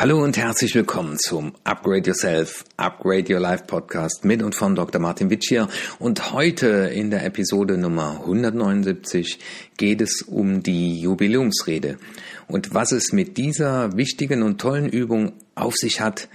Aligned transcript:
Hallo 0.00 0.22
und 0.22 0.36
herzlich 0.36 0.76
willkommen 0.76 1.18
zum 1.18 1.56
Upgrade 1.64 2.10
Yourself, 2.10 2.64
Upgrade 2.76 3.34
Your 3.34 3.40
Life 3.40 3.64
Podcast 3.66 4.24
mit 4.24 4.44
und 4.44 4.54
von 4.54 4.76
Dr. 4.76 5.00
Martin 5.00 5.28
Witsch 5.28 5.48
hier. 5.48 5.66
Und 5.98 6.32
heute 6.32 6.68
in 6.94 7.10
der 7.10 7.24
Episode 7.24 7.76
Nummer 7.76 8.20
179 8.20 9.40
geht 9.76 10.00
es 10.00 10.22
um 10.22 10.62
die 10.62 11.00
Jubiläumsrede. 11.00 11.98
Und 12.46 12.74
was 12.74 12.92
es 12.92 13.12
mit 13.12 13.38
dieser 13.38 13.96
wichtigen 13.96 14.44
und 14.44 14.60
tollen 14.60 14.88
Übung 14.88 15.32
auf 15.56 15.74
sich 15.74 16.00
hat, 16.00 16.28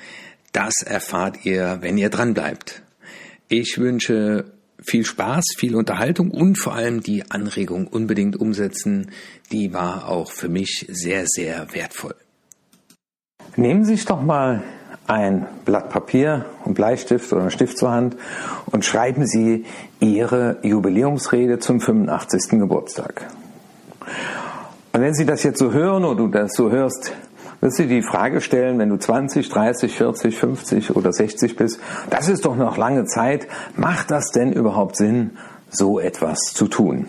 das 0.52 0.74
erfahrt 0.86 1.46
ihr, 1.46 1.78
wenn 1.80 1.98
ihr 1.98 2.10
dran 2.10 2.34
bleibt. 2.34 2.82
Ich 3.48 3.78
wünsche 3.78 4.44
viel 4.82 5.06
Spaß, 5.06 5.46
viel 5.56 5.78
Unterhaltung 5.78 6.32
und 6.32 6.60
vor 6.60 6.76
allem 6.76 7.02
die 7.02 7.32
Anregung 7.32 7.88
unbedingt 7.88 8.36
umsetzen. 8.36 9.12
Die 9.54 9.72
war 9.72 10.10
auch 10.10 10.34
für 10.34 10.50
mich 10.50 10.86
sehr, 10.90 11.24
sehr 11.28 11.74
wertvoll. 11.74 12.16
Nehmen 13.56 13.86
Sie 13.86 13.96
sich 13.96 14.06
doch 14.06 14.22
mal 14.22 14.64
ein 15.06 15.46
Blatt 15.64 15.90
Papier 15.90 16.46
und 16.66 16.74
Bleistift 16.74 17.32
oder 17.32 17.42
einen 17.42 17.52
Stift 17.52 17.78
zur 17.78 17.92
Hand 17.92 18.18
und 18.68 18.84
schreiben 18.84 19.28
Sie 19.28 19.66
Ihre 20.00 20.58
Jubiläumsrede 20.64 21.60
zum 21.60 21.80
85. 21.80 22.60
Geburtstag. 22.60 23.28
Und 24.92 25.02
wenn 25.02 25.14
Sie 25.14 25.26
das 25.26 25.44
jetzt 25.44 25.60
so 25.60 25.72
hören 25.72 26.04
oder 26.04 26.16
du 26.16 26.28
das 26.30 26.54
so 26.54 26.72
hörst, 26.72 27.14
wirst 27.62 27.78
du 27.78 27.86
die 27.86 28.02
Frage 28.02 28.42
stellen, 28.42 28.80
wenn 28.80 28.90
du 28.90 28.98
20, 28.98 29.48
30, 29.48 29.96
40, 29.96 30.36
50 30.36 30.96
oder 30.96 31.14
60 31.14 31.56
bist, 31.56 31.80
das 32.10 32.30
ist 32.30 32.46
doch 32.46 32.56
noch 32.56 32.78
lange 32.78 33.06
Zeit, 33.06 33.48
macht 33.76 34.10
das 34.10 34.32
denn 34.32 34.52
überhaupt 34.52 34.96
Sinn, 34.96 35.38
so 35.70 36.00
etwas 36.00 36.40
zu 36.54 36.68
tun? 36.68 37.08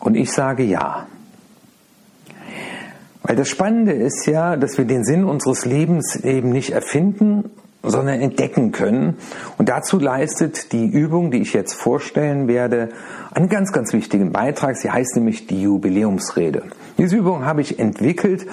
Und 0.00 0.16
ich 0.16 0.32
sage 0.32 0.64
ja. 0.64 1.06
Weil 3.26 3.34
das 3.34 3.48
Spannende 3.48 3.92
ist 3.92 4.26
ja, 4.26 4.54
dass 4.56 4.78
wir 4.78 4.84
den 4.84 5.04
Sinn 5.04 5.24
unseres 5.24 5.64
Lebens 5.64 6.14
eben 6.14 6.50
nicht 6.50 6.70
erfinden, 6.70 7.50
sondern 7.82 8.20
entdecken 8.20 8.70
können. 8.70 9.16
Und 9.58 9.68
dazu 9.68 9.98
leistet 9.98 10.70
die 10.70 10.86
Übung, 10.86 11.32
die 11.32 11.38
ich 11.38 11.52
jetzt 11.52 11.74
vorstellen 11.74 12.46
werde, 12.46 12.90
einen 13.32 13.48
ganz, 13.48 13.72
ganz 13.72 13.92
wichtigen 13.92 14.30
Beitrag. 14.30 14.76
Sie 14.76 14.92
heißt 14.92 15.16
nämlich 15.16 15.48
die 15.48 15.62
Jubiläumsrede. 15.62 16.62
Diese 16.98 17.16
Übung 17.16 17.44
habe 17.44 17.62
ich 17.62 17.80
entwickelt 17.80 18.46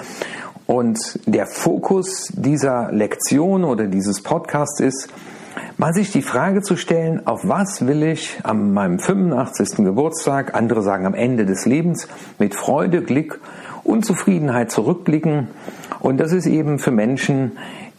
und 0.66 1.20
der 1.26 1.46
Fokus 1.46 2.32
dieser 2.34 2.90
Lektion 2.90 3.62
oder 3.62 3.86
dieses 3.86 4.22
Podcasts 4.22 4.80
ist, 4.80 5.08
mal 5.76 5.92
sich 5.92 6.10
die 6.10 6.22
Frage 6.22 6.62
zu 6.62 6.76
stellen, 6.76 7.28
auf 7.28 7.42
was 7.44 7.86
will 7.86 8.02
ich 8.02 8.40
an 8.42 8.72
meinem 8.72 8.98
85. 8.98 9.84
Geburtstag, 9.84 10.54
andere 10.54 10.82
sagen 10.82 11.06
am 11.06 11.14
Ende 11.14 11.46
des 11.46 11.64
Lebens, 11.64 12.08
mit 12.40 12.56
Freude, 12.56 13.02
Glück 13.02 13.40
Unzufriedenheit 13.94 14.72
zurückblicken. 14.72 15.46
Und 16.00 16.18
das 16.18 16.32
ist 16.32 16.46
eben 16.46 16.80
für 16.80 16.90
Menschen, 16.90 17.52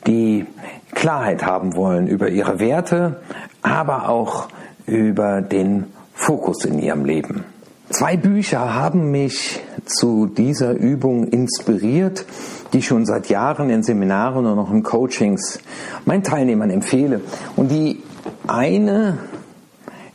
die 0.06 0.46
Klarheit 0.94 1.46
haben 1.46 1.76
wollen 1.76 2.08
über 2.08 2.28
ihre 2.28 2.60
Werte, 2.60 3.22
aber 3.62 4.10
auch 4.10 4.50
über 4.86 5.42
den 5.42 5.86
Fokus 6.14 6.66
in 6.66 6.80
ihrem 6.80 7.06
Leben. 7.06 7.46
Zwei 7.90 8.18
Bücher 8.18 8.74
haben 8.76 9.12
mich 9.12 9.62
zu 9.86 10.26
dieser 10.26 10.74
Übung 10.74 11.30
inspiriert, 11.30 12.26
die 12.74 12.80
ich 12.80 12.88
schon 12.88 13.06
seit 13.06 13.30
Jahren 13.30 13.70
in 13.70 13.82
Seminaren 13.82 14.46
und 14.46 14.60
auch 14.60 14.72
in 14.72 14.84
Coachings 14.84 15.60
meinen 16.04 16.24
Teilnehmern 16.24 16.72
empfehle. 16.72 17.22
Und 17.56 17.72
die 17.72 18.04
eine 18.48 19.20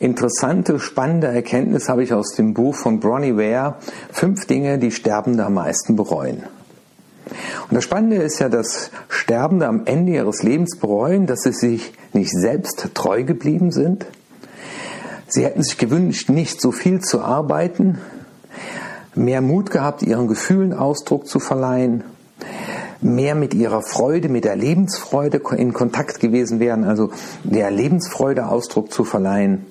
Interessante, 0.00 0.80
spannende 0.80 1.26
Erkenntnis 1.26 1.90
habe 1.90 2.02
ich 2.02 2.14
aus 2.14 2.32
dem 2.34 2.54
Buch 2.54 2.74
von 2.74 3.00
Bronnie 3.00 3.36
Ware, 3.36 3.74
Fünf 4.10 4.46
Dinge, 4.46 4.78
die 4.78 4.92
Sterbende 4.92 5.44
am 5.44 5.52
meisten 5.52 5.94
bereuen. 5.94 6.44
Und 7.68 7.74
das 7.74 7.84
Spannende 7.84 8.16
ist 8.16 8.38
ja, 8.38 8.48
dass 8.48 8.90
Sterbende 9.10 9.68
am 9.68 9.82
Ende 9.84 10.12
ihres 10.12 10.42
Lebens 10.42 10.78
bereuen, 10.78 11.26
dass 11.26 11.42
sie 11.42 11.52
sich 11.52 11.92
nicht 12.14 12.30
selbst 12.32 12.88
treu 12.94 13.24
geblieben 13.24 13.72
sind. 13.72 14.06
Sie 15.28 15.44
hätten 15.44 15.62
sich 15.62 15.76
gewünscht, 15.76 16.30
nicht 16.30 16.62
so 16.62 16.72
viel 16.72 17.00
zu 17.00 17.20
arbeiten, 17.20 17.98
mehr 19.14 19.42
Mut 19.42 19.70
gehabt, 19.70 20.02
ihren 20.02 20.28
Gefühlen 20.28 20.72
Ausdruck 20.72 21.26
zu 21.26 21.40
verleihen, 21.40 22.04
mehr 23.02 23.34
mit 23.34 23.52
ihrer 23.52 23.82
Freude, 23.82 24.30
mit 24.30 24.46
der 24.46 24.56
Lebensfreude 24.56 25.42
in 25.58 25.74
Kontakt 25.74 26.20
gewesen 26.20 26.58
wären, 26.58 26.84
also 26.84 27.10
der 27.44 27.70
Lebensfreude 27.70 28.46
Ausdruck 28.46 28.90
zu 28.90 29.04
verleihen 29.04 29.66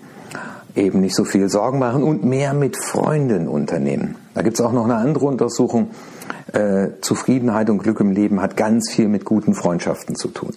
eben 0.79 1.01
nicht 1.01 1.16
so 1.16 1.23
viel 1.23 1.50
Sorgen 1.50 1.79
machen 1.79 2.03
und 2.03 2.23
mehr 2.23 2.53
mit 2.53 2.78
Freunden 2.78 3.47
unternehmen. 3.47 4.16
Da 4.34 4.41
gibt 4.41 4.59
es 4.59 4.66
auch 4.66 4.72
noch 4.72 4.85
eine 4.85 4.95
andere 4.95 5.25
Untersuchung. 5.25 5.91
Äh, 6.53 6.90
Zufriedenheit 7.01 7.69
und 7.69 7.79
Glück 7.79 8.00
im 8.00 8.12
Leben 8.12 8.41
hat 8.41 8.57
ganz 8.57 8.91
viel 8.91 9.07
mit 9.07 9.25
guten 9.25 9.53
Freundschaften 9.53 10.16
zu 10.16 10.29
tun. 10.29 10.53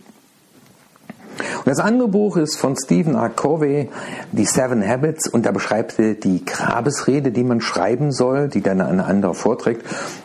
Und 1.59 1.67
das 1.67 1.79
andere 1.79 2.09
Buch 2.09 2.37
ist 2.37 2.57
von 2.57 2.77
Stephen 2.77 3.15
R. 3.15 3.29
Covey, 3.29 3.89
die 4.33 4.45
Seven 4.45 4.87
Habits, 4.87 5.29
und 5.29 5.47
da 5.47 5.53
beschreibt 5.53 5.99
er 5.99 6.15
die 6.15 6.45
Grabesrede, 6.45 7.31
die 7.31 7.45
man 7.45 7.61
schreiben 7.61 8.13
soll, 8.13 8.49
die 8.49 8.63
dann 8.63 8.81
ein 8.81 9.01
anderer 9.01 9.35
vorträgt. 9.35 9.85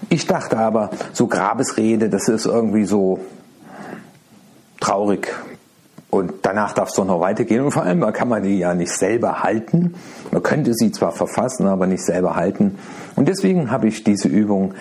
Ich 0.10 0.28
dachte 0.28 0.58
aber, 0.58 0.90
so 1.14 1.28
Grabesrede, 1.28 2.10
das 2.10 2.28
ist 2.28 2.46
irgendwie 2.46 2.86
so 2.86 3.20
traurig, 4.80 5.34
und 6.10 6.34
danach 6.44 6.74
darf 6.74 6.90
es 6.90 6.96
doch 6.96 7.06
noch 7.06 7.20
weitergehen. 7.20 7.66
Und 7.66 7.72
vor 7.72 7.84
allem 7.84 8.02
kann 8.14 8.30
man 8.30 8.44
die 8.44 8.58
ja 8.58 8.74
nicht 8.74 8.92
selber 8.92 9.44
halten. 9.44 9.96
Man 10.32 10.42
könnte 10.42 10.74
sie 10.74 10.92
zwar 10.92 11.12
verfassen, 11.12 11.68
aber 11.68 11.86
nicht 11.86 12.04
selber 12.04 12.36
halten. 12.36 12.78
Und 13.16 13.28
deswegen 13.28 13.72
habe 13.72 13.88
ich 13.88 14.04
diese 14.04 14.30
Übung 14.30 14.74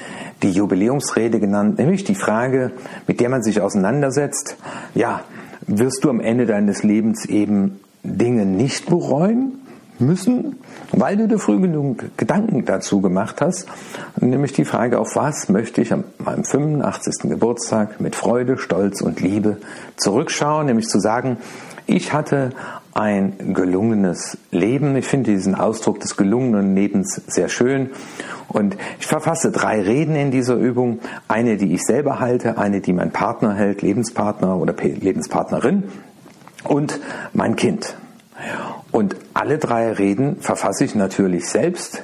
die 0.42 0.50
Jubiläumsrede 0.50 1.40
genannt, 1.40 1.78
nämlich 1.78 2.04
die 2.04 2.14
Frage, 2.14 2.72
mit 3.06 3.20
der 3.20 3.28
man 3.28 3.42
sich 3.42 3.60
auseinandersetzt. 3.60 4.56
Ja, 4.94 5.22
wirst 5.66 6.04
du 6.04 6.10
am 6.10 6.20
Ende 6.20 6.46
deines 6.46 6.84
Lebens 6.84 7.24
eben 7.26 7.80
Dinge 8.04 8.46
nicht 8.46 8.86
bereuen? 8.86 9.65
Müssen, 10.00 10.56
weil 10.92 11.16
du 11.16 11.28
dir 11.28 11.38
früh 11.38 11.60
genug 11.60 12.04
Gedanken 12.16 12.64
dazu 12.64 13.00
gemacht 13.00 13.40
hast, 13.40 13.66
nämlich 14.20 14.52
die 14.52 14.64
Frage, 14.64 14.98
auf 14.98 15.16
was 15.16 15.48
möchte 15.48 15.80
ich 15.80 15.92
an 15.92 16.04
meinem 16.18 16.44
85. 16.44 17.30
Geburtstag 17.30 18.00
mit 18.00 18.16
Freude, 18.16 18.58
Stolz 18.58 19.00
und 19.00 19.20
Liebe 19.20 19.58
zurückschauen, 19.96 20.66
nämlich 20.66 20.88
zu 20.88 21.00
sagen, 21.00 21.38
ich 21.86 22.12
hatte 22.12 22.50
ein 22.96 23.54
gelungenes 23.54 24.38
Leben. 24.50 24.96
Ich 24.96 25.06
finde 25.06 25.32
diesen 25.32 25.54
Ausdruck 25.54 26.00
des 26.00 26.16
gelungenen 26.16 26.74
Lebens 26.74 27.20
sehr 27.26 27.48
schön. 27.48 27.90
Und 28.48 28.76
ich 28.98 29.06
verfasse 29.06 29.52
drei 29.52 29.82
Reden 29.82 30.16
in 30.16 30.30
dieser 30.30 30.54
Übung. 30.56 31.00
Eine, 31.28 31.58
die 31.58 31.74
ich 31.74 31.82
selber 31.82 32.20
halte, 32.20 32.58
eine, 32.58 32.80
die 32.80 32.92
mein 32.92 33.12
Partner 33.12 33.54
hält, 33.54 33.82
Lebenspartner 33.82 34.56
oder 34.56 34.74
Lebenspartnerin 34.82 35.84
und 36.64 36.98
mein 37.34 37.54
Kind. 37.54 37.96
Und 38.96 39.14
alle 39.34 39.58
drei 39.58 39.92
Reden 39.92 40.36
verfasse 40.40 40.86
ich 40.86 40.94
natürlich 40.94 41.50
selbst. 41.50 42.02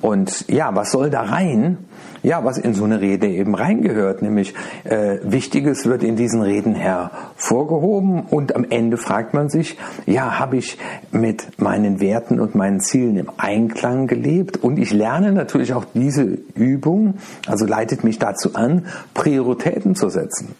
Und 0.00 0.48
ja, 0.48 0.74
was 0.74 0.90
soll 0.90 1.10
da 1.10 1.20
rein? 1.20 1.76
Ja, 2.22 2.42
was 2.42 2.56
in 2.56 2.72
so 2.72 2.84
eine 2.84 3.02
Rede 3.02 3.28
eben 3.28 3.54
reingehört, 3.54 4.22
nämlich 4.22 4.54
äh, 4.84 5.18
Wichtiges 5.24 5.84
wird 5.84 6.02
in 6.02 6.16
diesen 6.16 6.40
Reden 6.40 6.74
hervorgehoben 6.74 8.22
und 8.30 8.56
am 8.56 8.64
Ende 8.64 8.96
fragt 8.96 9.34
man 9.34 9.50
sich, 9.50 9.76
ja, 10.06 10.38
habe 10.38 10.56
ich 10.56 10.78
mit 11.10 11.60
meinen 11.60 12.00
Werten 12.00 12.40
und 12.40 12.54
meinen 12.54 12.80
Zielen 12.80 13.18
im 13.18 13.28
Einklang 13.36 14.06
gelebt? 14.06 14.56
Und 14.64 14.78
ich 14.78 14.94
lerne 14.94 15.32
natürlich 15.32 15.74
auch 15.74 15.84
diese 15.92 16.22
Übung, 16.54 17.16
also 17.46 17.66
leitet 17.66 18.04
mich 18.04 18.18
dazu 18.18 18.54
an, 18.54 18.86
Prioritäten 19.12 19.94
zu 19.94 20.08
setzen. 20.08 20.54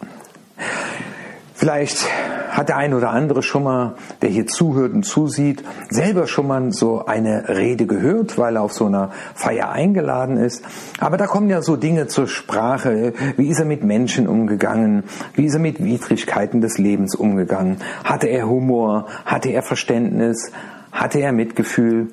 Vielleicht 1.58 2.06
hat 2.50 2.68
der 2.68 2.76
ein 2.76 2.92
oder 2.92 3.10
andere 3.10 3.42
schon 3.42 3.64
mal, 3.64 3.94
der 4.20 4.28
hier 4.28 4.46
zuhört 4.46 4.92
und 4.92 5.04
zusieht, 5.04 5.64
selber 5.88 6.26
schon 6.26 6.48
mal 6.48 6.70
so 6.70 7.06
eine 7.06 7.48
Rede 7.48 7.86
gehört, 7.86 8.36
weil 8.36 8.56
er 8.56 8.62
auf 8.62 8.74
so 8.74 8.84
einer 8.84 9.10
Feier 9.34 9.70
eingeladen 9.70 10.36
ist. 10.36 10.62
Aber 11.00 11.16
da 11.16 11.26
kommen 11.26 11.48
ja 11.48 11.62
so 11.62 11.76
Dinge 11.76 12.08
zur 12.08 12.28
Sprache. 12.28 13.14
Wie 13.38 13.48
ist 13.48 13.58
er 13.58 13.64
mit 13.64 13.84
Menschen 13.84 14.28
umgegangen? 14.28 15.04
Wie 15.34 15.46
ist 15.46 15.54
er 15.54 15.60
mit 15.60 15.82
Widrigkeiten 15.82 16.60
des 16.60 16.76
Lebens 16.76 17.14
umgegangen? 17.14 17.78
Hatte 18.04 18.26
er 18.26 18.46
Humor? 18.46 19.06
Hatte 19.24 19.48
er 19.48 19.62
Verständnis? 19.62 20.52
Hatte 20.92 21.20
er 21.20 21.32
Mitgefühl? 21.32 22.08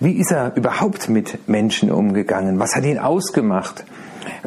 Wie 0.00 0.18
ist 0.18 0.32
er 0.32 0.56
überhaupt 0.56 1.08
mit 1.08 1.48
Menschen 1.48 1.92
umgegangen? 1.92 2.58
Was 2.58 2.74
hat 2.74 2.84
ihn 2.84 2.98
ausgemacht? 2.98 3.84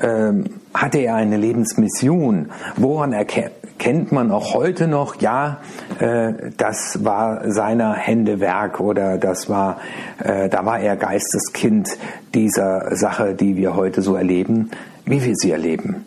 Ähm, 0.01 0.45
hatte 0.73 0.99
er 0.99 1.15
eine 1.15 1.37
Lebensmission? 1.37 2.51
Woran 2.77 3.13
erkennt 3.13 3.51
kennt 3.81 4.11
man 4.11 4.29
auch 4.29 4.53
heute 4.53 4.87
noch, 4.87 5.19
ja, 5.21 5.57
äh, 5.97 6.51
das 6.55 7.03
war 7.03 7.49
seiner 7.51 7.95
Hände 7.95 8.39
Werk 8.39 8.79
oder 8.79 9.17
das 9.17 9.49
war, 9.49 9.79
äh, 10.23 10.49
da 10.49 10.63
war 10.67 10.79
er 10.79 10.95
Geisteskind 10.95 11.89
dieser 12.35 12.95
Sache, 12.95 13.33
die 13.33 13.57
wir 13.57 13.75
heute 13.75 14.03
so 14.03 14.15
erleben, 14.15 14.69
wie 15.05 15.25
wir 15.25 15.35
sie 15.35 15.49
erleben. 15.49 16.05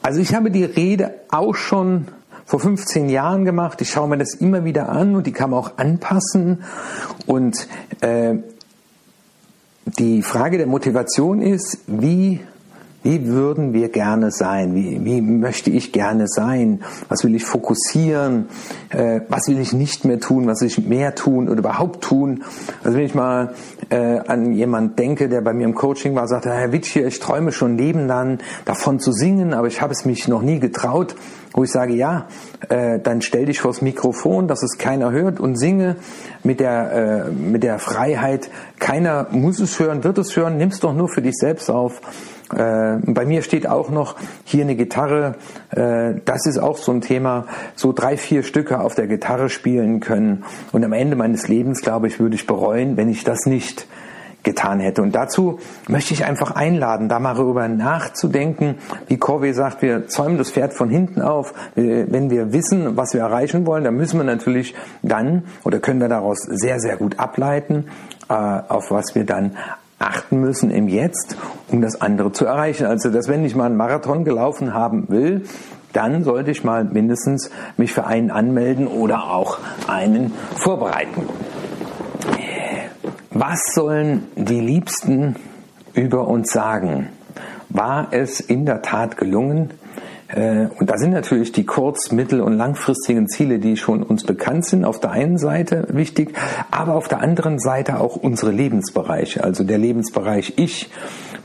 Also 0.00 0.20
ich 0.20 0.36
habe 0.36 0.52
die 0.52 0.62
Rede 0.62 1.14
auch 1.30 1.56
schon 1.56 2.06
vor 2.46 2.60
15 2.60 3.08
Jahren 3.08 3.44
gemacht. 3.44 3.80
Ich 3.80 3.90
schaue 3.90 4.08
mir 4.08 4.18
das 4.18 4.34
immer 4.34 4.64
wieder 4.64 4.90
an 4.90 5.16
und 5.16 5.26
die 5.26 5.32
kann 5.32 5.50
man 5.50 5.58
auch 5.58 5.78
anpassen. 5.78 6.62
Und 7.26 7.66
äh, 8.02 8.36
die 9.96 10.22
Frage 10.22 10.58
der 10.58 10.66
Motivation 10.66 11.40
ist, 11.40 11.78
wie 11.86 12.40
Wie 13.02 13.26
würden 13.26 13.72
wir 13.72 13.90
gerne 13.90 14.30
sein? 14.30 14.74
Wie, 14.74 15.04
wie 15.04 15.20
möchte 15.20 15.70
ich 15.70 15.92
gerne 15.92 16.26
sein? 16.26 16.82
Was 17.08 17.22
will 17.22 17.34
ich 17.34 17.44
fokussieren? 17.44 18.48
Äh, 18.90 19.20
was 19.28 19.46
will 19.46 19.60
ich 19.60 19.72
nicht 19.72 20.04
mehr 20.04 20.18
tun? 20.18 20.46
Was 20.46 20.60
will 20.60 20.68
ich 20.68 20.84
mehr 20.84 21.14
tun 21.14 21.48
oder 21.48 21.58
überhaupt 21.58 22.02
tun? 22.02 22.42
Also 22.82 22.98
wenn 22.98 23.06
ich 23.06 23.14
mal 23.14 23.54
äh, 23.90 24.18
an 24.18 24.52
jemand 24.52 24.98
denke, 24.98 25.28
der 25.28 25.42
bei 25.42 25.52
mir 25.52 25.64
im 25.64 25.74
Coaching 25.74 26.14
war, 26.16 26.26
sagte, 26.26 26.50
Herr 26.50 26.72
Witsch, 26.72 26.96
ich 26.96 27.20
träume 27.20 27.52
schon 27.52 27.78
Leben 27.78 28.06
lang 28.08 28.38
davon 28.64 28.98
zu 28.98 29.12
singen, 29.12 29.54
aber 29.54 29.68
ich 29.68 29.80
habe 29.80 29.92
es 29.92 30.04
mich 30.04 30.26
noch 30.26 30.42
nie 30.42 30.58
getraut 30.58 31.14
wo 31.58 31.64
ich 31.64 31.72
sage, 31.72 31.94
ja, 31.94 32.28
äh, 32.68 33.00
dann 33.00 33.20
stell 33.20 33.46
dich 33.46 33.60
vors 33.60 33.82
Mikrofon, 33.82 34.46
dass 34.46 34.62
es 34.62 34.78
keiner 34.78 35.10
hört 35.10 35.40
und 35.40 35.56
singe 35.56 35.96
mit 36.44 36.60
der, 36.60 36.92
äh, 37.26 37.30
mit 37.30 37.62
der 37.62 37.80
Freiheit, 37.80 38.48
keiner 38.78 39.26
muss 39.32 39.58
es 39.58 39.80
hören, 39.80 40.04
wird 40.04 40.18
es 40.18 40.36
hören, 40.36 40.56
nimm 40.56 40.68
es 40.68 40.78
doch 40.78 40.94
nur 40.94 41.08
für 41.08 41.22
dich 41.22 41.34
selbst 41.36 41.70
auf. 41.70 42.00
Äh, 42.54 42.98
bei 43.04 43.26
mir 43.26 43.42
steht 43.42 43.68
auch 43.68 43.90
noch 43.90 44.16
hier 44.44 44.64
eine 44.64 44.74
Gitarre, 44.74 45.34
äh, 45.70 46.14
das 46.24 46.46
ist 46.46 46.58
auch 46.58 46.78
so 46.78 46.92
ein 46.92 47.00
Thema, 47.00 47.46
so 47.74 47.92
drei, 47.92 48.16
vier 48.16 48.42
Stücke 48.42 48.80
auf 48.80 48.94
der 48.94 49.06
Gitarre 49.06 49.50
spielen 49.50 50.00
können 50.00 50.44
und 50.72 50.84
am 50.84 50.92
Ende 50.92 51.16
meines 51.16 51.48
Lebens, 51.48 51.82
glaube 51.82 52.06
ich, 52.06 52.20
würde 52.20 52.36
ich 52.36 52.46
bereuen, 52.46 52.96
wenn 52.96 53.08
ich 53.08 53.24
das 53.24 53.46
nicht 53.46 53.86
getan 54.42 54.80
hätte. 54.80 55.02
Und 55.02 55.14
dazu 55.14 55.58
möchte 55.88 56.14
ich 56.14 56.24
einfach 56.24 56.52
einladen, 56.52 57.08
da 57.08 57.18
mal 57.18 57.34
darüber 57.34 57.68
nachzudenken. 57.68 58.76
Wie 59.06 59.18
Corvey 59.18 59.52
sagt, 59.52 59.82
wir 59.82 60.08
zäumen 60.08 60.38
das 60.38 60.50
Pferd 60.50 60.72
von 60.72 60.88
hinten 60.88 61.20
auf. 61.20 61.52
Wenn 61.74 62.30
wir 62.30 62.52
wissen, 62.52 62.96
was 62.96 63.12
wir 63.12 63.20
erreichen 63.20 63.66
wollen, 63.66 63.84
dann 63.84 63.96
müssen 63.96 64.18
wir 64.18 64.24
natürlich 64.24 64.74
dann 65.02 65.44
oder 65.64 65.80
können 65.80 66.00
wir 66.00 66.08
daraus 66.08 66.38
sehr, 66.38 66.80
sehr 66.80 66.96
gut 66.96 67.18
ableiten, 67.18 67.88
äh, 68.28 68.32
auf 68.32 68.90
was 68.90 69.14
wir 69.14 69.24
dann 69.24 69.56
achten 69.98 70.40
müssen 70.40 70.70
im 70.70 70.88
Jetzt, 70.88 71.36
um 71.68 71.80
das 71.80 72.00
andere 72.00 72.32
zu 72.32 72.44
erreichen. 72.44 72.86
Also, 72.86 73.10
dass 73.10 73.28
wenn 73.28 73.44
ich 73.44 73.56
mal 73.56 73.66
einen 73.66 73.76
Marathon 73.76 74.24
gelaufen 74.24 74.74
haben 74.74 75.08
will, 75.08 75.44
dann 75.92 76.22
sollte 76.22 76.50
ich 76.50 76.64
mal 76.64 76.84
mindestens 76.84 77.50
mich 77.76 77.92
für 77.92 78.06
einen 78.06 78.30
anmelden 78.30 78.86
oder 78.86 79.30
auch 79.30 79.58
einen 79.86 80.32
vorbereiten. 80.54 81.22
Was 83.30 83.60
sollen 83.74 84.26
die 84.36 84.60
Liebsten 84.60 85.36
über 85.94 86.28
uns 86.28 86.52
sagen? 86.52 87.08
War 87.68 88.08
es 88.10 88.40
in 88.40 88.66
der 88.66 88.82
Tat 88.82 89.16
gelungen? 89.16 89.70
Äh, 90.28 90.66
und 90.78 90.90
da 90.90 90.98
sind 90.98 91.12
natürlich 91.12 91.52
die 91.52 91.64
kurz-, 91.64 92.12
mittel- 92.12 92.40
und 92.40 92.56
langfristigen 92.56 93.28
Ziele, 93.28 93.58
die 93.58 93.76
schon 93.76 94.02
uns 94.02 94.24
bekannt 94.24 94.66
sind, 94.66 94.84
auf 94.84 95.00
der 95.00 95.10
einen 95.10 95.38
Seite 95.38 95.86
wichtig, 95.90 96.34
aber 96.70 96.94
auf 96.94 97.08
der 97.08 97.20
anderen 97.20 97.58
Seite 97.58 98.00
auch 98.00 98.16
unsere 98.16 98.52
Lebensbereiche, 98.52 99.42
also 99.42 99.64
der 99.64 99.78
Lebensbereich 99.78 100.54
Ich, 100.56 100.90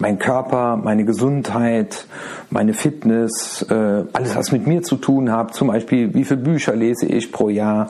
mein 0.03 0.19
Körper, 0.19 0.75
meine 0.75 1.05
Gesundheit, 1.05 2.07
meine 2.49 2.73
Fitness, 2.73 3.65
äh, 3.69 4.03
alles, 4.11 4.35
was 4.35 4.51
mit 4.51 4.67
mir 4.67 4.81
zu 4.81 4.97
tun 4.97 5.31
hat, 5.31 5.53
zum 5.53 5.69
Beispiel, 5.69 6.13
wie 6.13 6.25
viele 6.25 6.41
Bücher 6.41 6.75
lese 6.75 7.05
ich 7.05 7.31
pro 7.31 7.47
Jahr, 7.47 7.89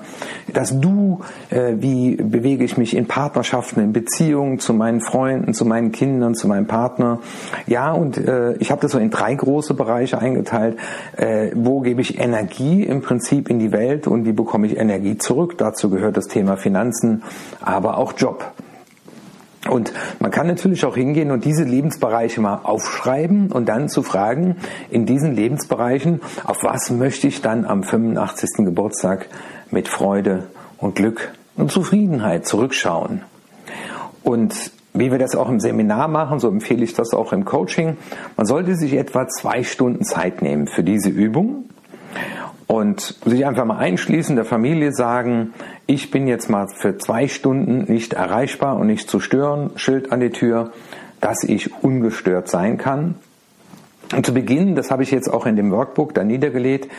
das 0.53 0.79
Du, 0.79 1.21
äh, 1.49 1.73
wie 1.79 2.15
bewege 2.15 2.63
ich 2.63 2.77
mich 2.77 2.95
in 2.95 3.07
Partnerschaften, 3.07 3.79
in 3.81 3.93
Beziehungen 3.93 4.59
zu 4.59 4.75
meinen 4.75 5.01
Freunden, 5.01 5.55
zu 5.55 5.65
meinen 5.65 5.91
Kindern, 5.91 6.35
zu 6.35 6.47
meinem 6.47 6.67
Partner. 6.67 7.17
Ja, 7.65 7.93
und 7.93 8.19
äh, 8.19 8.57
ich 8.57 8.69
habe 8.69 8.81
das 8.81 8.91
so 8.91 8.99
in 8.99 9.09
drei 9.09 9.33
große 9.33 9.73
Bereiche 9.73 10.19
eingeteilt. 10.19 10.77
Wo 11.55 11.81
gebe 11.81 12.01
ich 12.01 12.19
Energie 12.19 12.83
im 12.83 13.01
Prinzip 13.01 13.49
in 13.49 13.57
die 13.57 13.71
Welt 13.71 14.05
und 14.05 14.25
wie 14.25 14.33
bekomme 14.33 14.67
ich 14.67 14.77
Energie 14.77 15.17
zurück? 15.17 15.57
Dazu 15.57 15.89
gehört 15.89 16.15
das 16.15 16.27
Thema 16.27 16.57
Finanzen, 16.57 17.23
aber 17.61 17.97
auch 17.97 18.13
Job. 18.15 18.53
Und 19.69 19.93
man 20.19 20.29
kann 20.29 20.47
natürlich 20.47 20.83
auch 20.85 20.95
hingehen 20.95 21.31
und 21.31 21.45
diese 21.45 21.63
Lebensbereiche 21.63 22.41
mal 22.41 22.59
aufschreiben 22.63 23.51
und 23.51 23.69
dann 23.69 23.87
zu 23.87 24.03
fragen, 24.03 24.57
in 24.89 25.05
diesen 25.05 25.33
Lebensbereichen, 25.33 26.21
auf 26.43 26.57
was 26.63 26.89
möchte 26.91 27.27
ich 27.27 27.41
dann 27.41 27.65
am 27.65 27.83
85. 27.83 28.65
Geburtstag 28.65 29.27
mit 29.71 29.87
Freude 29.87 30.47
und 30.77 30.95
Glück 30.95 31.31
und 31.55 31.71
Zufriedenheit 31.71 32.45
zurückschauen. 32.45 33.21
Und 34.23 34.71
wie 34.93 35.11
wir 35.11 35.17
das 35.17 35.35
auch 35.35 35.49
im 35.49 35.59
Seminar 35.59 36.07
machen, 36.07 36.39
so 36.39 36.49
empfehle 36.49 36.83
ich 36.83 36.93
das 36.93 37.13
auch 37.13 37.33
im 37.33 37.45
Coaching, 37.45 37.97
man 38.37 38.45
sollte 38.45 38.75
sich 38.75 38.93
etwa 38.93 39.27
zwei 39.27 39.63
Stunden 39.63 40.03
Zeit 40.03 40.41
nehmen 40.41 40.67
für 40.67 40.83
diese 40.83 41.09
Übung 41.09 41.65
und 42.73 43.15
sich 43.23 43.45
einfach 43.45 43.65
mal 43.65 43.77
einschließen, 43.77 44.35
der 44.35 44.45
Familie 44.45 44.91
sagen, 44.93 45.53
ich 45.85 46.09
bin 46.09 46.25
jetzt 46.25 46.49
mal 46.49 46.67
für 46.67 46.97
zwei 46.97 47.27
Stunden 47.27 47.83
nicht 47.91 48.13
erreichbar 48.13 48.77
und 48.77 48.87
nicht 48.87 49.07
zu 49.07 49.19
stören, 49.19 49.69
Schild 49.75 50.11
an 50.11 50.21
die 50.21 50.31
Tür, 50.31 50.71
dass 51.21 51.43
ich 51.43 51.83
ungestört 51.83 52.49
sein 52.49 52.79
kann. 52.79 53.13
Und 54.15 54.25
zu 54.25 54.33
Beginn, 54.33 54.73
das 54.73 54.89
habe 54.89 55.03
ich 55.03 55.11
jetzt 55.11 55.31
auch 55.31 55.45
in 55.45 55.55
dem 55.55 55.69
Workbook 55.69 56.15
da 56.15 56.23
niedergelegt, 56.23 56.89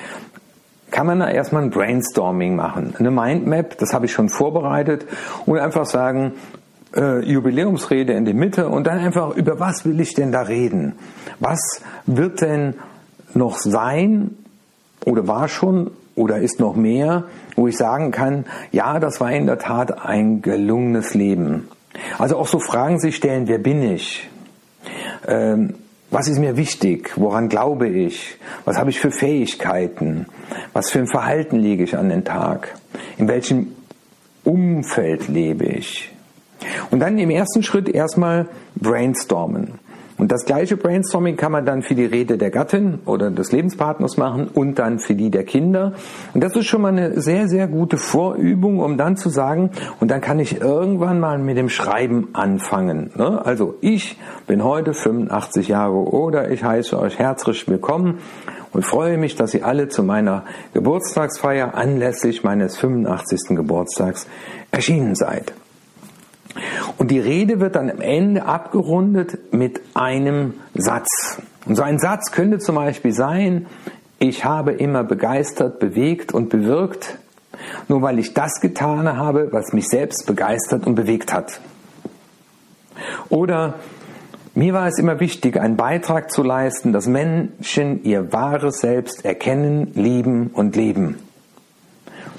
kann 0.92 1.08
man 1.08 1.18
da 1.18 1.28
erstmal 1.28 1.64
ein 1.64 1.70
Brainstorming 1.70 2.54
machen, 2.54 2.94
eine 2.96 3.10
Mindmap, 3.10 3.76
das 3.78 3.92
habe 3.92 4.06
ich 4.06 4.12
schon 4.12 4.28
vorbereitet 4.28 5.06
und 5.44 5.58
einfach 5.58 5.86
sagen, 5.86 6.34
äh, 6.94 7.18
Jubiläumsrede 7.18 8.12
in 8.12 8.24
der 8.24 8.34
Mitte 8.34 8.68
und 8.68 8.86
dann 8.86 9.00
einfach 9.00 9.34
über 9.34 9.58
was 9.58 9.84
will 9.84 10.00
ich 10.00 10.14
denn 10.14 10.30
da 10.30 10.42
reden? 10.42 10.94
Was 11.40 11.82
wird 12.06 12.42
denn 12.42 12.74
noch 13.34 13.58
sein 13.58 14.36
oder 15.04 15.26
war 15.28 15.48
schon 15.48 15.90
oder 16.14 16.38
ist 16.38 16.60
noch 16.60 16.76
mehr, 16.76 17.24
wo 17.56 17.68
ich 17.68 17.76
sagen 17.76 18.10
kann, 18.10 18.44
ja, 18.72 18.98
das 19.00 19.20
war 19.20 19.32
in 19.32 19.46
der 19.46 19.58
Tat 19.58 20.04
ein 20.04 20.42
gelungenes 20.42 21.14
Leben. 21.14 21.68
Also 22.18 22.36
auch 22.36 22.48
so 22.48 22.58
Fragen 22.58 22.98
sich 22.98 23.16
stellen, 23.16 23.48
wer 23.48 23.58
bin 23.58 23.82
ich? 23.82 24.28
Ähm, 25.26 25.74
was 26.10 26.28
ist 26.28 26.38
mir 26.38 26.56
wichtig? 26.56 27.12
Woran 27.16 27.48
glaube 27.48 27.88
ich? 27.88 28.38
Was 28.64 28.78
habe 28.78 28.90
ich 28.90 29.00
für 29.00 29.10
Fähigkeiten? 29.10 30.26
Was 30.72 30.90
für 30.90 31.00
ein 31.00 31.08
Verhalten 31.08 31.56
lege 31.56 31.82
ich 31.82 31.96
an 31.96 32.08
den 32.08 32.24
Tag? 32.24 32.74
In 33.18 33.26
welchem 33.26 33.72
Umfeld 34.44 35.28
lebe 35.28 35.64
ich? 35.64 36.12
Und 36.90 37.00
dann 37.00 37.18
im 37.18 37.30
ersten 37.30 37.62
Schritt 37.62 37.88
erstmal 37.88 38.48
brainstormen. 38.76 39.80
Und 40.16 40.31
das 40.31 40.44
gleiche 40.44 40.76
Brainstorming 40.76 41.37
kann 41.37 41.50
man 41.50 41.66
dann 41.66 41.82
für 41.82 41.96
die 41.96 42.05
Rede 42.05 42.38
der 42.38 42.50
Gattin 42.50 43.00
oder 43.05 43.31
des 43.31 43.50
Lebenspartners 43.50 44.16
machen 44.16 44.49
und 44.52 44.78
dann 44.78 45.00
für 45.00 45.14
die 45.14 45.31
der 45.31 45.44
Kinder. 45.44 45.93
Und 46.34 46.44
das 46.44 46.55
ist 46.55 46.66
schon 46.66 46.82
mal 46.82 46.88
eine 46.88 47.20
sehr, 47.20 47.49
sehr 47.49 47.66
gute 47.66 47.96
Vorübung, 47.96 48.78
um 48.78 48.96
dann 48.96 49.16
zu 49.16 49.28
sagen, 49.28 49.70
und 49.99 50.11
dann 50.11 50.20
kann 50.20 50.38
ich 50.38 50.61
irgendwann 50.61 51.19
mal 51.19 51.38
mit 51.38 51.56
dem 51.56 51.69
Schreiben 51.69 52.29
anfangen. 52.32 53.10
Ne? 53.17 53.44
Also 53.44 53.74
ich 53.81 54.17
bin 54.46 54.62
heute 54.62 54.94
85 54.94 55.69
Jahre 55.69 55.96
oder 55.96 56.50
ich 56.50 56.62
heiße 56.62 56.98
euch 56.98 57.19
herzlich 57.19 57.67
willkommen 57.69 58.19
und 58.72 58.84
freue 58.84 59.19
mich, 59.19 59.34
dass 59.34 59.53
ihr 59.55 59.67
alle 59.67 59.88
zu 59.88 60.05
meiner 60.05 60.44
Geburtstagsfeier 60.74 61.74
anlässlich 61.74 62.44
meines 62.44 62.77
85. 62.77 63.56
Geburtstags 63.56 64.29
erschienen 64.70 65.17
seid. 65.17 65.55
Und 67.05 67.11
die 67.11 67.20
Rede 67.20 67.61
wird 67.61 67.77
dann 67.77 67.91
am 67.91 68.01
Ende 68.01 68.46
abgerundet 68.46 69.53
mit 69.53 69.82
einem 69.93 70.55
Satz. 70.73 71.37
Und 71.67 71.77
so 71.77 71.82
ein 71.82 71.99
Satz 71.99 72.32
könnte 72.32 72.61
zum 72.61 72.77
Beispiel 72.77 73.13
sein, 73.13 73.67
ich 74.19 74.46
habe 74.46 74.73
immer 74.73 75.05
begeistert, 75.05 75.81
bewegt 75.81 76.32
und 76.32 76.49
bewirkt, 76.49 77.19
nur 77.89 78.01
weil 78.01 78.19
ich 78.19 78.32
das 78.32 78.58
getan 78.63 79.19
habe, 79.19 79.53
was 79.53 79.75
mich 79.75 79.87
selbst 79.89 80.25
begeistert 80.27 80.87
und 80.87 80.94
bewegt 80.94 81.34
hat. 81.34 81.61
Oder 83.29 83.75
mir 84.55 84.73
war 84.73 84.89
es 84.89 84.99
immer 84.99 85.20
wichtig, 85.20 85.61
einen 85.61 85.77
Beitrag 85.77 86.31
zu 86.31 86.43
leisten, 86.43 86.94
dass 86.94 87.06
Menschen 87.06 88.03
ihr 88.05 88.32
wahres 88.32 88.79
Selbst 88.79 89.27
erkennen, 89.27 89.91
lieben 89.93 90.46
und 90.55 90.75
leben. 90.75 91.19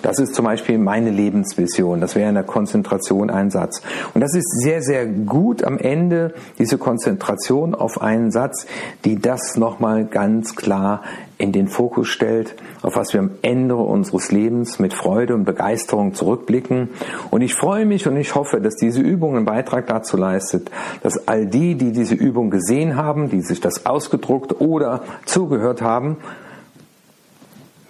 Das 0.06 0.20
ist 0.20 0.36
zum 0.36 0.46
Beispiel 0.46 0.78
meine 0.78 1.10
Lebensvision. 1.10 2.00
Das 2.00 2.16
wäre 2.16 2.30
in 2.30 2.36
der 2.36 2.44
Konzentration 2.44 3.32
ein 3.32 3.50
Satz. 3.50 3.82
Und 4.14 4.22
das 4.22 4.36
ist 4.36 4.46
sehr, 4.62 4.84
sehr 4.84 5.08
gut 5.08 5.64
am 5.64 5.80
Ende, 5.80 6.36
diese 6.60 6.78
Konzentration 6.78 7.74
auf 7.74 8.04
einen 8.04 8.30
Satz, 8.30 8.68
die 9.04 9.20
das 9.20 9.58
nochmal 9.58 10.06
ganz 10.06 10.56
klar 10.56 11.02
in 11.40 11.52
den 11.52 11.68
Fokus 11.68 12.08
stellt, 12.08 12.54
auf 12.84 12.96
was 12.96 13.14
wir 13.14 13.20
am 13.20 13.32
Ende 13.42 13.78
unseres 13.78 14.32
Lebens 14.32 14.78
mit 14.78 14.94
Freude 14.94 15.34
und 15.34 15.44
Begeisterung 15.44 16.14
zurückblicken. 16.14 16.90
Und 17.32 17.42
ich 17.42 17.56
freue 17.56 17.88
mich 17.88 18.08
und 18.08 18.16
ich 18.16 18.36
hoffe, 18.36 18.62
dass 18.62 18.76
diese 18.76 19.02
Übung 19.02 19.36
einen 19.36 19.46
Beitrag 19.46 19.88
dazu 19.88 20.18
leistet, 20.18 20.70
dass 21.02 21.28
all 21.28 21.48
die, 21.48 21.74
die 21.74 21.92
diese 21.92 22.14
Übung 22.14 22.52
gesehen 22.52 22.96
haben, 22.96 23.32
die 23.32 23.42
sich 23.42 23.60
das 23.60 23.88
ausgedruckt 23.88 24.62
oder 24.62 25.02
zugehört 25.26 25.82
haben, 25.82 26.18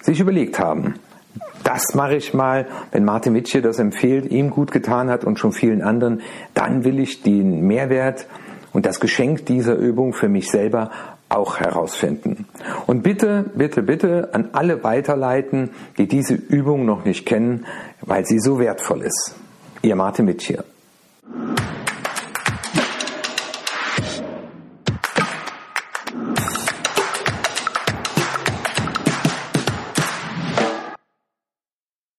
sich 0.00 0.18
überlegt 0.18 0.58
haben, 0.58 0.94
das 1.64 1.94
mache 1.94 2.16
ich 2.16 2.34
mal, 2.34 2.66
wenn 2.92 3.04
Martin 3.04 3.34
Witsche 3.34 3.62
das 3.62 3.78
empfiehlt, 3.78 4.30
ihm 4.30 4.50
gut 4.50 4.70
getan 4.72 5.10
hat 5.10 5.24
und 5.24 5.38
schon 5.38 5.52
vielen 5.52 5.82
anderen, 5.82 6.22
dann 6.54 6.84
will 6.84 7.00
ich 7.00 7.22
den 7.22 7.66
Mehrwert 7.66 8.26
und 8.72 8.86
das 8.86 9.00
Geschenk 9.00 9.46
dieser 9.46 9.74
Übung 9.74 10.12
für 10.12 10.28
mich 10.28 10.50
selber 10.50 10.90
auch 11.28 11.58
herausfinden. 11.58 12.46
Und 12.86 13.02
bitte, 13.02 13.50
bitte, 13.54 13.82
bitte 13.82 14.30
an 14.32 14.50
alle 14.52 14.84
weiterleiten, 14.84 15.70
die 15.98 16.06
diese 16.06 16.34
Übung 16.34 16.84
noch 16.84 17.04
nicht 17.04 17.26
kennen, 17.26 17.66
weil 18.02 18.24
sie 18.24 18.38
so 18.38 18.58
wertvoll 18.58 19.02
ist. 19.02 19.34
Ihr 19.82 19.96
Martin 19.96 20.26
Witsch. 20.26 20.52